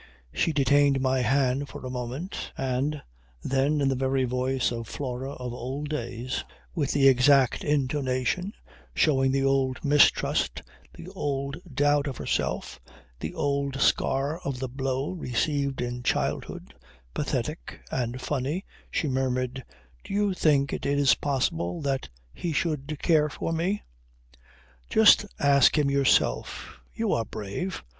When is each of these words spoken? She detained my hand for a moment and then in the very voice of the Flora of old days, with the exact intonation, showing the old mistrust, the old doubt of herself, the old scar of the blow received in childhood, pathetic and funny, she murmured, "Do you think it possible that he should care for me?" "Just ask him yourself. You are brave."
She 0.33 0.51
detained 0.51 0.99
my 0.99 1.19
hand 1.19 1.69
for 1.69 1.85
a 1.85 1.91
moment 1.91 2.53
and 2.57 3.03
then 3.43 3.79
in 3.81 3.87
the 3.87 3.95
very 3.95 4.23
voice 4.23 4.71
of 4.71 4.87
the 4.87 4.91
Flora 4.93 5.33
of 5.33 5.53
old 5.53 5.89
days, 5.89 6.43
with 6.73 6.91
the 6.93 7.07
exact 7.07 7.63
intonation, 7.63 8.53
showing 8.95 9.31
the 9.31 9.43
old 9.43 9.85
mistrust, 9.85 10.63
the 10.95 11.07
old 11.09 11.57
doubt 11.71 12.07
of 12.07 12.17
herself, 12.17 12.79
the 13.19 13.35
old 13.35 13.79
scar 13.79 14.39
of 14.43 14.57
the 14.57 14.67
blow 14.67 15.11
received 15.11 15.81
in 15.81 16.01
childhood, 16.01 16.73
pathetic 17.13 17.81
and 17.91 18.19
funny, 18.19 18.65
she 18.89 19.07
murmured, 19.07 19.63
"Do 20.03 20.15
you 20.15 20.33
think 20.33 20.73
it 20.73 21.15
possible 21.21 21.79
that 21.83 22.09
he 22.33 22.53
should 22.53 22.97
care 23.03 23.29
for 23.29 23.53
me?" 23.53 23.83
"Just 24.89 25.27
ask 25.37 25.77
him 25.77 25.91
yourself. 25.91 26.79
You 26.91 27.13
are 27.13 27.23
brave." 27.23 27.83